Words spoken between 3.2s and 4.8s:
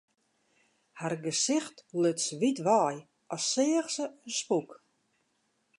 as seach se in spûk.